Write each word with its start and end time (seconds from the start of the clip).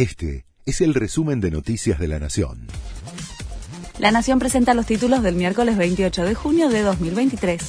Este 0.00 0.46
es 0.64 0.80
el 0.80 0.94
resumen 0.94 1.42
de 1.42 1.50
Noticias 1.50 1.98
de 1.98 2.08
la 2.08 2.18
Nación. 2.18 2.68
La 3.98 4.10
Nación 4.10 4.38
presenta 4.38 4.72
los 4.72 4.86
títulos 4.86 5.22
del 5.22 5.34
miércoles 5.34 5.76
28 5.76 6.24
de 6.24 6.34
junio 6.34 6.70
de 6.70 6.80
2023. 6.80 7.60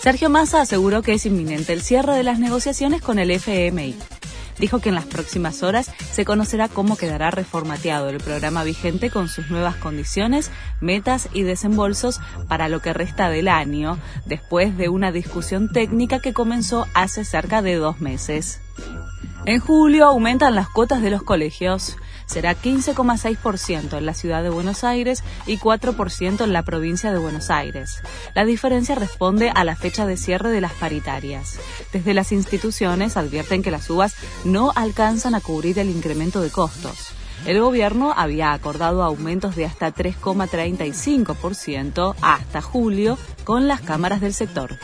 Sergio 0.00 0.30
Massa 0.30 0.60
aseguró 0.60 1.02
que 1.02 1.14
es 1.14 1.26
inminente 1.26 1.72
el 1.72 1.82
cierre 1.82 2.14
de 2.14 2.22
las 2.22 2.38
negociaciones 2.38 3.02
con 3.02 3.18
el 3.18 3.32
FMI. 3.32 3.96
Dijo 4.60 4.78
que 4.78 4.90
en 4.90 4.94
las 4.94 5.06
próximas 5.06 5.64
horas 5.64 5.90
se 6.12 6.24
conocerá 6.24 6.68
cómo 6.68 6.96
quedará 6.96 7.32
reformateado 7.32 8.10
el 8.10 8.18
programa 8.18 8.62
vigente 8.62 9.10
con 9.10 9.28
sus 9.28 9.50
nuevas 9.50 9.74
condiciones, 9.74 10.52
metas 10.80 11.28
y 11.32 11.42
desembolsos 11.42 12.20
para 12.46 12.68
lo 12.68 12.80
que 12.80 12.92
resta 12.92 13.28
del 13.28 13.48
año, 13.48 13.98
después 14.24 14.76
de 14.76 14.88
una 14.88 15.10
discusión 15.10 15.72
técnica 15.72 16.20
que 16.20 16.32
comenzó 16.32 16.86
hace 16.94 17.24
cerca 17.24 17.60
de 17.60 17.74
dos 17.74 18.00
meses. 18.00 18.60
En 19.46 19.60
julio 19.60 20.06
aumentan 20.06 20.54
las 20.54 20.70
cuotas 20.70 21.02
de 21.02 21.10
los 21.10 21.22
colegios. 21.22 21.98
Será 22.24 22.56
15,6% 22.56 23.98
en 23.98 24.06
la 24.06 24.14
ciudad 24.14 24.42
de 24.42 24.48
Buenos 24.48 24.84
Aires 24.84 25.22
y 25.46 25.58
4% 25.58 26.42
en 26.42 26.54
la 26.54 26.62
provincia 26.62 27.12
de 27.12 27.18
Buenos 27.18 27.50
Aires. 27.50 28.00
La 28.34 28.46
diferencia 28.46 28.94
responde 28.94 29.50
a 29.54 29.64
la 29.64 29.76
fecha 29.76 30.06
de 30.06 30.16
cierre 30.16 30.50
de 30.50 30.62
las 30.62 30.72
paritarias. 30.72 31.60
Desde 31.92 32.14
las 32.14 32.32
instituciones 32.32 33.18
advierten 33.18 33.62
que 33.62 33.70
las 33.70 33.84
subas 33.84 34.14
no 34.46 34.72
alcanzan 34.74 35.34
a 35.34 35.42
cubrir 35.42 35.78
el 35.78 35.90
incremento 35.90 36.40
de 36.40 36.48
costos. 36.48 37.10
El 37.44 37.60
gobierno 37.60 38.14
había 38.16 38.54
acordado 38.54 39.02
aumentos 39.02 39.56
de 39.56 39.66
hasta 39.66 39.94
3,35% 39.94 42.14
hasta 42.22 42.62
julio 42.62 43.18
con 43.44 43.68
las 43.68 43.82
cámaras 43.82 44.22
del 44.22 44.32
sector. 44.32 44.78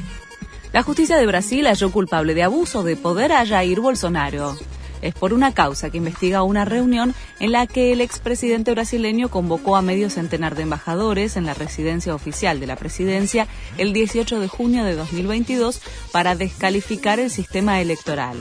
La 0.73 0.85
justicia 0.85 1.17
de 1.17 1.27
Brasil 1.27 1.67
halló 1.67 1.91
culpable 1.91 2.33
de 2.33 2.45
abuso 2.45 2.85
de 2.85 2.95
poder 2.95 3.33
a 3.33 3.45
Jair 3.45 3.81
Bolsonaro. 3.81 4.57
Es 5.03 5.15
por 5.15 5.33
una 5.33 5.53
causa 5.53 5.91
que 5.91 5.97
investiga 5.97 6.45
una 6.45 6.65
reunión 6.65 7.13
en 7.41 7.51
la 7.51 7.67
que 7.67 7.93
el 7.93 8.01
expresidente 8.01 8.71
brasileño 8.71 9.31
convocó 9.31 9.75
a 9.75 9.83
medio 9.83 10.11
centenar 10.11 10.55
de 10.55 10.63
embajadores 10.63 11.37
en 11.37 11.45
la 11.45 11.55
residencia 11.55 12.15
oficial 12.15 12.61
de 12.61 12.69
la 12.69 12.77
presidencia 12.77 13.49
el 13.79 13.93
18 13.93 14.39
de 14.39 14.47
junio 14.47 14.85
de 14.85 14.95
2022 14.95 15.81
para 16.13 16.37
descalificar 16.37 17.19
el 17.19 17.31
sistema 17.31 17.81
electoral. 17.81 18.37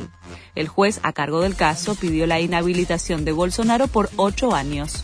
El 0.54 0.68
juez 0.68 1.00
a 1.02 1.14
cargo 1.14 1.42
del 1.42 1.56
caso 1.56 1.96
pidió 1.96 2.28
la 2.28 2.40
inhabilitación 2.40 3.26
de 3.26 3.32
Bolsonaro 3.32 3.88
por 3.88 4.12
ocho 4.18 4.54
años. 4.54 5.04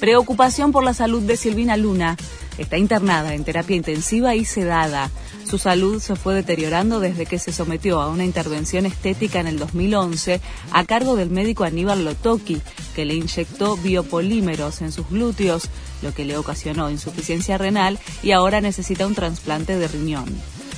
Preocupación 0.00 0.72
por 0.72 0.84
la 0.84 0.94
salud 0.94 1.22
de 1.22 1.36
Silvina 1.36 1.76
Luna. 1.76 2.16
Está 2.58 2.78
internada 2.78 3.34
en 3.34 3.44
terapia 3.44 3.76
intensiva 3.76 4.34
y 4.34 4.44
sedada. 4.44 5.10
Su 5.48 5.58
salud 5.58 6.00
se 6.00 6.16
fue 6.16 6.34
deteriorando 6.34 7.00
desde 7.00 7.26
que 7.26 7.38
se 7.38 7.52
sometió 7.52 8.00
a 8.00 8.08
una 8.08 8.24
intervención 8.24 8.86
estética 8.86 9.40
en 9.40 9.46
el 9.46 9.58
2011 9.58 10.40
a 10.72 10.84
cargo 10.84 11.16
del 11.16 11.30
médico 11.30 11.64
Aníbal 11.64 12.04
Lotoki, 12.04 12.60
que 12.94 13.04
le 13.04 13.14
inyectó 13.14 13.76
biopolímeros 13.76 14.82
en 14.82 14.92
sus 14.92 15.08
glúteos, 15.08 15.68
lo 16.02 16.12
que 16.12 16.24
le 16.24 16.36
ocasionó 16.36 16.90
insuficiencia 16.90 17.58
renal 17.58 17.98
y 18.22 18.32
ahora 18.32 18.60
necesita 18.60 19.06
un 19.06 19.14
trasplante 19.14 19.76
de 19.76 19.88
riñón. 19.88 20.26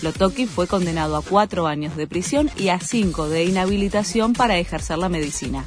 Lotoki 0.03 0.47
fue 0.47 0.67
condenado 0.67 1.17
a 1.17 1.22
cuatro 1.22 1.67
años 1.67 1.97
de 1.97 2.06
prisión 2.06 2.50
y 2.56 2.69
a 2.69 2.81
cinco 2.81 3.28
de 3.28 3.44
inhabilitación 3.44 4.34
para 4.34 4.59
ejercer 4.59 4.98
la 4.98 5.09
medicina. 5.09 5.64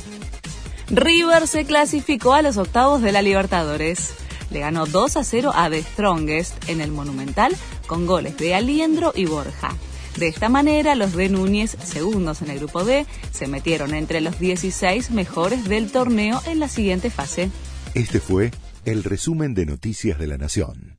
River 0.90 1.48
se 1.48 1.66
clasificó 1.66 2.34
a 2.34 2.42
los 2.42 2.58
octavos 2.58 3.02
de 3.02 3.12
la 3.12 3.22
Libertadores 3.22 4.14
le 4.52 4.60
ganó 4.60 4.86
2 4.86 5.18
a 5.18 5.24
0 5.24 5.52
a 5.54 5.70
The 5.70 5.84
Strongest 5.84 6.70
en 6.70 6.82
el 6.82 6.92
Monumental 6.92 7.56
con 7.88 8.06
goles 8.06 8.38
de 8.38 8.56
Aliendro 8.56 9.14
y 9.16 9.26
Borja. 9.26 9.76
De 10.18 10.28
esta 10.28 10.50
manera, 10.50 10.96
los 10.96 11.16
de 11.16 11.30
Núñez, 11.30 11.78
segundos 11.84 12.42
en 12.42 12.50
el 12.50 12.60
grupo 12.60 12.84
D, 12.84 13.06
se 13.32 13.48
metieron 13.48 13.94
entre 13.94 14.22
los 14.22 14.40
16 14.40 15.12
mejores 15.12 15.66
del 15.66 15.92
torneo 15.92 16.42
en 16.46 16.60
la 16.60 16.68
siguiente 16.68 17.10
fase. 17.10 17.52
Este 17.94 18.20
fue 18.20 18.52
el 18.86 19.04
resumen 19.04 19.54
de 19.54 19.66
Noticias 19.66 20.18
de 20.18 20.28
la 20.28 20.38
Nación. 20.38 20.99